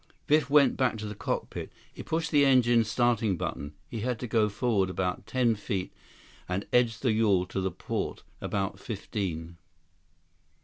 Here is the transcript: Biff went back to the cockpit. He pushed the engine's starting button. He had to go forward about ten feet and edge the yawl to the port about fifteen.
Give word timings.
Biff 0.25 0.49
went 0.49 0.77
back 0.77 0.97
to 0.97 1.05
the 1.05 1.13
cockpit. 1.13 1.71
He 1.93 2.01
pushed 2.01 2.31
the 2.31 2.43
engine's 2.43 2.89
starting 2.89 3.37
button. 3.37 3.75
He 3.87 3.99
had 4.01 4.17
to 4.21 4.27
go 4.27 4.49
forward 4.49 4.89
about 4.89 5.27
ten 5.27 5.53
feet 5.53 5.93
and 6.49 6.65
edge 6.73 7.01
the 7.01 7.11
yawl 7.11 7.45
to 7.45 7.61
the 7.61 7.69
port 7.69 8.23
about 8.41 8.79
fifteen. 8.79 9.57